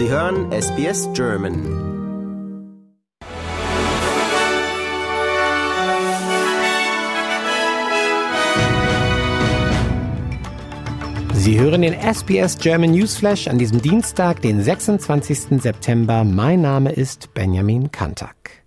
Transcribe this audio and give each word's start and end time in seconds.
Sie 0.00 0.08
hören 0.08 0.50
SBS 0.50 1.10
German. 1.12 1.54
Sie 11.34 11.60
hören 11.60 11.82
den 11.82 11.92
SBS 11.92 12.56
German 12.56 12.92
Newsflash 12.92 13.46
an 13.46 13.58
diesem 13.58 13.82
Dienstag, 13.82 14.40
den 14.40 14.62
26. 14.62 15.60
September. 15.60 16.24
Mein 16.24 16.62
Name 16.62 16.92
ist 16.92 17.34
Benjamin 17.34 17.90
Kantak. 17.90 18.62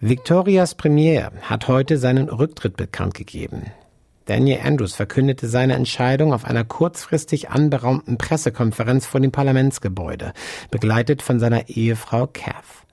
Victorias 0.00 0.74
Premier 0.74 1.30
hat 1.42 1.68
heute 1.68 1.98
seinen 1.98 2.30
Rücktritt 2.30 2.78
bekannt 2.78 3.12
gegeben. 3.12 3.64
Daniel 4.28 4.60
Andrews 4.62 4.94
verkündete 4.94 5.48
seine 5.48 5.72
Entscheidung 5.72 6.34
auf 6.34 6.44
einer 6.44 6.62
kurzfristig 6.62 7.48
anberaumten 7.48 8.18
Pressekonferenz 8.18 9.06
vor 9.06 9.20
dem 9.20 9.32
Parlamentsgebäude, 9.32 10.34
begleitet 10.70 11.22
von 11.22 11.40
seiner 11.40 11.70
Ehefrau 11.70 12.28
Kath. 12.30 12.84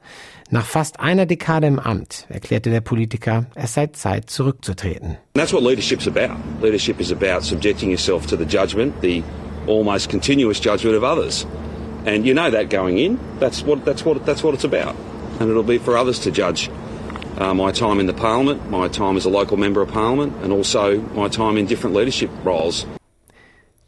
Nach 0.49 0.66
fast 0.66 1.02
einer 1.02 1.26
Dekade 1.26 1.67
im 1.67 1.77
Amt 1.77 2.26
erklärte 2.29 2.70
der 2.70 2.79
Politiker, 2.79 3.48
es 3.53 3.73
sei 3.73 3.88
Zeit 3.88 4.29
zurückzutreten. 4.29 5.17
That's 5.34 5.52
what 5.52 5.62
leadership's 5.62 6.07
about. 6.07 6.38
Leadership 6.62 7.02
is 7.02 7.12
about 7.12 7.43
subjecting 7.43 7.90
yourself 7.90 8.26
to 8.27 8.38
the 8.38 8.45
judgment, 8.45 8.93
the 9.02 9.21
almost 9.67 10.09
continuous 10.09 10.62
judgment 10.62 10.95
of 10.95 11.04
others. 11.04 11.45
And 12.05 12.26
you 12.26 12.34
know 12.34 12.49
that 12.49 12.70
going 12.70 12.98
in. 12.98 13.20
That's 13.41 13.65
what 13.65 13.84
that's 13.84 14.05
what 14.05 14.26
that's 14.26 14.41
what 14.41 14.54
it's 14.54 14.63
about. 14.63 14.95
And 15.41 15.49
it'll 15.49 15.63
be 15.63 15.79
for 15.79 15.98
others 15.98 16.20
to 16.20 16.31
judge 16.31 16.70
uh, 17.38 17.53
my 17.53 17.71
time 17.71 17.99
in 17.99 18.05
the 18.05 18.13
parliament, 18.13 18.70
my 18.70 18.88
time 18.88 19.17
as 19.17 19.25
a 19.25 19.30
local 19.30 19.57
member 19.57 19.81
of 19.81 19.89
parliament, 19.89 20.35
and 20.43 20.52
also 20.52 21.02
my 21.13 21.27
time 21.27 21.57
in 21.57 21.66
different 21.66 21.95
leadership 21.95 22.30
roles. 22.43 22.85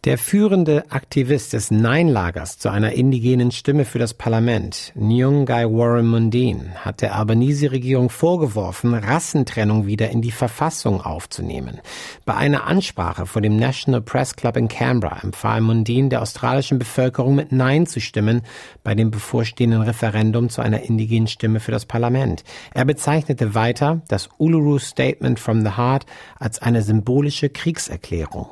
Der 0.07 0.17
führende 0.17 0.89
Aktivist 0.89 1.51
des 1.51 1.69
Nein-Lagers 1.69 2.59
zu 2.59 2.69
einer 2.69 2.93
indigenen 2.93 3.51
Stimme 3.51 3.83
für 3.83 3.99
das 3.99 4.13
Parlament, 4.13 4.93
Nyungai 4.95 5.65
Warren 5.65 6.07
Mundine, 6.07 6.75
hat 6.75 7.01
der 7.01 7.13
Albanese-Regierung 7.13 8.09
vorgeworfen, 8.09 8.93
Rassentrennung 8.93 9.85
wieder 9.85 10.09
in 10.09 10.21
die 10.21 10.31
Verfassung 10.31 11.01
aufzunehmen. 11.01 11.81
Bei 12.23 12.35
einer 12.35 12.67
Ansprache 12.67 13.25
vor 13.25 13.41
dem 13.41 13.57
National 13.57 13.99
Press 13.99 14.37
Club 14.37 14.55
in 14.55 14.69
Canberra 14.69 15.19
empfahl 15.21 15.59
Mundine 15.59 16.07
der 16.07 16.21
australischen 16.21 16.79
Bevölkerung 16.79 17.35
mit 17.35 17.51
Nein 17.51 17.85
zu 17.85 17.99
stimmen 17.99 18.43
bei 18.85 18.95
dem 18.95 19.11
bevorstehenden 19.11 19.81
Referendum 19.81 20.47
zu 20.47 20.61
einer 20.61 20.83
indigenen 20.83 21.27
Stimme 21.27 21.59
für 21.59 21.73
das 21.73 21.85
Parlament. 21.85 22.45
Er 22.73 22.85
bezeichnete 22.85 23.55
weiter 23.55 24.03
das 24.07 24.29
Uluru 24.37 24.79
Statement 24.79 25.37
from 25.37 25.65
the 25.65 25.71
Heart 25.75 26.05
als 26.39 26.61
eine 26.61 26.81
symbolische 26.81 27.49
Kriegserklärung. 27.49 28.47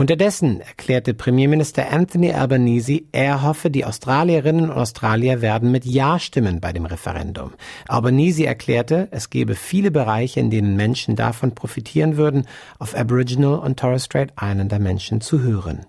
Unterdessen 0.00 0.62
erklärte 0.62 1.12
Premierminister 1.12 1.92
Anthony 1.92 2.32
Albanese, 2.32 3.02
er 3.12 3.42
hoffe, 3.42 3.70
die 3.70 3.84
Australierinnen 3.84 4.70
und 4.70 4.74
Australier 4.74 5.42
werden 5.42 5.70
mit 5.70 5.84
Ja 5.84 6.18
stimmen 6.18 6.58
bei 6.58 6.72
dem 6.72 6.86
Referendum. 6.86 7.52
Albanese 7.86 8.46
erklärte, 8.46 9.08
es 9.10 9.28
gebe 9.28 9.54
viele 9.54 9.90
Bereiche, 9.90 10.40
in 10.40 10.48
denen 10.48 10.74
Menschen 10.74 11.16
davon 11.16 11.54
profitieren 11.54 12.16
würden, 12.16 12.46
auf 12.78 12.96
Aboriginal 12.96 13.58
und 13.58 13.78
Torres 13.78 14.06
Strait 14.06 14.32
Islander 14.40 14.78
Menschen 14.78 15.20
zu 15.20 15.42
hören. 15.42 15.84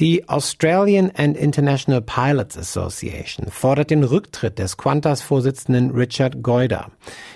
Die 0.00 0.28
Australian 0.28 1.12
and 1.16 1.36
International 1.36 2.02
Pilots 2.02 2.58
Association 2.58 3.46
fordert 3.48 3.90
den 3.90 4.02
Rücktritt 4.02 4.58
des 4.58 4.76
Qantas-Vorsitzenden 4.76 5.92
Richard 5.92 6.42
Goyder. 6.42 6.90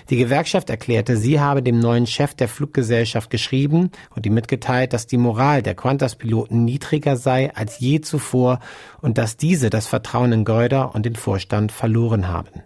Die 0.09 0.17
Gewerkschaft 0.17 0.69
erklärte, 0.69 1.15
sie 1.15 1.39
habe 1.39 1.63
dem 1.63 1.79
neuen 1.79 2.05
Chef 2.05 2.33
der 2.33 2.49
Fluggesellschaft 2.49 3.29
geschrieben 3.29 3.91
und 4.13 4.25
ihm 4.25 4.33
mitgeteilt, 4.33 4.91
dass 4.91 5.07
die 5.07 5.15
Moral 5.15 5.63
der 5.63 5.73
Qantas-Piloten 5.73 6.65
niedriger 6.65 7.15
sei 7.15 7.55
als 7.55 7.79
je 7.79 8.01
zuvor 8.01 8.59
und 8.99 9.17
dass 9.17 9.37
diese 9.37 9.69
das 9.69 9.87
Vertrauen 9.87 10.33
in 10.33 10.43
Goyder 10.43 10.93
und 10.93 11.05
den 11.05 11.15
Vorstand 11.15 11.71
verloren 11.71 12.27
haben. 12.27 12.63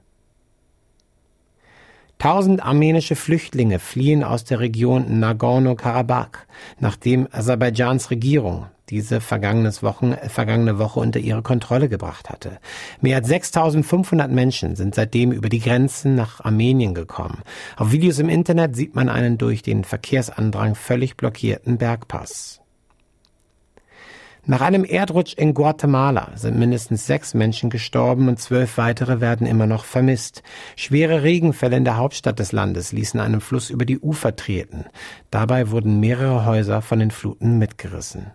Tausend 2.18 2.64
armenische 2.64 3.16
Flüchtlinge 3.16 3.78
fliehen 3.78 4.24
aus 4.24 4.44
der 4.44 4.60
Region 4.60 5.20
Nagorno-Karabakh, 5.20 6.48
nachdem 6.80 7.28
Aserbaidschans 7.32 8.10
Regierung 8.10 8.66
diese 8.90 9.22
vergangenes 9.22 9.84
Wochen, 9.84 10.16
vergangene 10.28 10.78
Woche 10.78 11.00
unter 11.00 11.20
ihre 11.20 11.42
Kontrolle 11.42 11.90
gebracht 11.90 12.30
hatte. 12.30 12.60
Mehr 13.02 13.18
als 13.18 13.28
6500 13.28 14.32
Menschen 14.32 14.76
sind 14.76 14.96
seitdem 14.96 15.32
über 15.32 15.50
die 15.50 15.60
Grenzen 15.60 16.16
nach 16.16 16.44
Armenien 16.44 16.94
gekommen. 16.94 17.44
Auf 17.78 17.92
Videos 17.92 18.20
im 18.20 18.30
Internet 18.30 18.76
sieht 18.76 18.96
man 18.96 19.10
einen 19.10 19.38
durch 19.38 19.62
den 19.62 19.84
Verkehrsandrang 19.84 20.76
völlig 20.76 21.18
blockierten 21.18 21.78
Bergpass. 21.78 22.60
Nach 24.46 24.60
einem 24.60 24.84
Erdrutsch 24.84 25.36
in 25.36 25.54
Guatemala 25.54 26.32
sind 26.36 26.60
mindestens 26.60 27.08
sechs 27.08 27.34
Menschen 27.34 27.70
gestorben 27.70 28.28
und 28.28 28.40
zwölf 28.40 28.78
weitere 28.78 29.22
werden 29.22 29.48
immer 29.48 29.68
noch 29.68 29.86
vermisst. 29.86 30.44
Schwere 30.76 31.24
Regenfälle 31.24 31.78
in 31.78 31.86
der 31.86 31.96
Hauptstadt 31.96 32.40
des 32.40 32.52
Landes 32.52 32.92
ließen 32.92 33.22
einen 33.22 33.40
Fluss 33.40 33.70
über 33.70 33.86
die 33.86 34.00
Ufer 34.00 34.36
treten. 34.36 34.84
Dabei 35.32 35.72
wurden 35.72 36.02
mehrere 36.02 36.46
Häuser 36.46 36.82
von 36.82 37.00
den 37.00 37.12
Fluten 37.12 37.58
mitgerissen. 37.58 38.34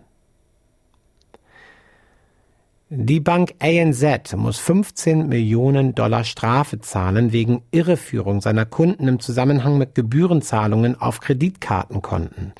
Die 2.91 3.19
Bank 3.19 3.53
ANZ 3.59 4.35
muss 4.35 4.57
15 4.57 5.27
Millionen 5.27 5.93
Dollar 5.93 6.23
Strafe 6.23 6.79
zahlen 6.79 7.31
wegen 7.31 7.61
Irreführung 7.69 8.41
seiner 8.41 8.65
Kunden 8.65 9.07
im 9.07 9.19
Zusammenhang 9.19 9.77
mit 9.77 9.93
Gebührenzahlungen 9.93 10.99
auf 10.99 11.19
Kreditkartenkonten. 11.19 12.53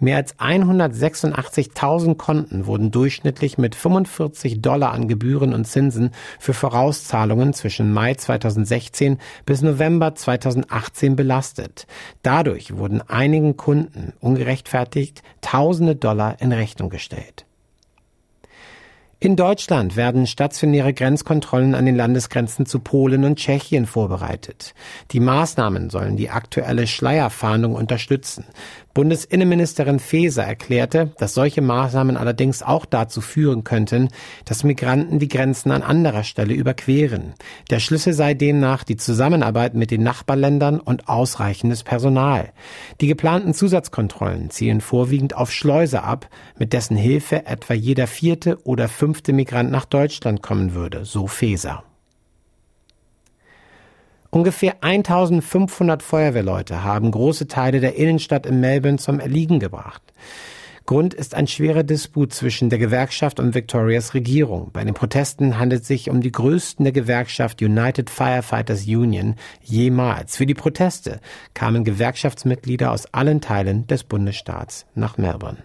Mehr 0.00 0.16
als 0.16 0.36
186.000 0.40 2.16
Konten 2.16 2.66
wurden 2.66 2.90
durchschnittlich 2.90 3.58
mit 3.58 3.76
45 3.76 4.60
Dollar 4.60 4.90
an 4.90 5.06
Gebühren 5.06 5.54
und 5.54 5.66
Zinsen 5.66 6.10
für 6.40 6.52
Vorauszahlungen 6.52 7.52
zwischen 7.52 7.92
Mai 7.92 8.14
2016 8.14 9.18
bis 9.44 9.62
November 9.62 10.16
2018 10.16 11.14
belastet. 11.14 11.86
Dadurch 12.24 12.76
wurden 12.76 13.02
einigen 13.02 13.56
Kunden 13.56 14.14
ungerechtfertigt 14.18 15.22
Tausende 15.42 15.94
Dollar 15.94 16.40
in 16.40 16.50
Rechnung 16.50 16.90
gestellt. 16.90 17.46
In 19.18 19.34
Deutschland 19.34 19.96
werden 19.96 20.26
stationäre 20.26 20.92
Grenzkontrollen 20.92 21.74
an 21.74 21.86
den 21.86 21.96
Landesgrenzen 21.96 22.66
zu 22.66 22.80
Polen 22.80 23.24
und 23.24 23.38
Tschechien 23.38 23.86
vorbereitet. 23.86 24.74
Die 25.12 25.20
Maßnahmen 25.20 25.88
sollen 25.88 26.18
die 26.18 26.28
aktuelle 26.28 26.86
Schleierfahndung 26.86 27.74
unterstützen. 27.74 28.44
Bundesinnenministerin 28.92 30.00
Faeser 30.00 30.44
erklärte, 30.44 31.12
dass 31.18 31.34
solche 31.34 31.60
Maßnahmen 31.60 32.16
allerdings 32.16 32.62
auch 32.62 32.86
dazu 32.86 33.20
führen 33.20 33.62
könnten, 33.62 34.08
dass 34.46 34.64
Migranten 34.64 35.18
die 35.18 35.28
Grenzen 35.28 35.70
an 35.70 35.82
anderer 35.82 36.24
Stelle 36.24 36.54
überqueren. 36.54 37.34
Der 37.70 37.78
Schlüssel 37.78 38.14
sei 38.14 38.32
demnach 38.32 38.84
die 38.84 38.96
Zusammenarbeit 38.96 39.74
mit 39.74 39.90
den 39.90 40.02
Nachbarländern 40.02 40.80
und 40.80 41.08
ausreichendes 41.08 41.84
Personal. 41.84 42.52
Die 43.02 43.06
geplanten 43.06 43.52
Zusatzkontrollen 43.52 44.48
zielen 44.48 44.80
vorwiegend 44.80 45.36
auf 45.36 45.52
Schleuse 45.52 46.02
ab, 46.02 46.28
mit 46.58 46.72
dessen 46.72 46.96
Hilfe 46.96 47.44
etwa 47.44 47.74
jeder 47.74 48.06
vierte 48.06 48.58
oder 48.64 48.88
fünfte 48.88 49.05
Migrant 49.32 49.70
nach 49.70 49.84
Deutschland 49.84 50.42
kommen 50.42 50.74
würde, 50.74 51.04
so 51.04 51.26
Faeser. 51.26 51.82
Ungefähr 54.30 54.82
1500 54.82 56.02
Feuerwehrleute 56.02 56.84
haben 56.84 57.10
große 57.10 57.46
Teile 57.46 57.80
der 57.80 57.96
Innenstadt 57.96 58.44
in 58.44 58.60
Melbourne 58.60 58.98
zum 58.98 59.20
Erliegen 59.20 59.60
gebracht. 59.60 60.02
Grund 60.86 61.14
ist 61.14 61.34
ein 61.34 61.48
schwerer 61.48 61.82
Disput 61.82 62.32
zwischen 62.32 62.70
der 62.70 62.78
Gewerkschaft 62.78 63.40
und 63.40 63.54
Victorias 63.54 64.14
Regierung. 64.14 64.70
Bei 64.72 64.84
den 64.84 64.94
Protesten 64.94 65.58
handelt 65.58 65.82
es 65.82 65.88
sich 65.88 66.10
um 66.10 66.20
die 66.20 66.30
größten 66.30 66.84
der 66.84 66.92
Gewerkschaft 66.92 67.60
United 67.60 68.08
Firefighters 68.08 68.86
Union 68.86 69.34
jemals. 69.62 70.36
Für 70.36 70.46
die 70.46 70.54
Proteste 70.54 71.20
kamen 71.54 71.82
Gewerkschaftsmitglieder 71.82 72.92
aus 72.92 73.06
allen 73.12 73.40
Teilen 73.40 73.88
des 73.88 74.04
Bundesstaats 74.04 74.86
nach 74.94 75.18
Melbourne. 75.18 75.64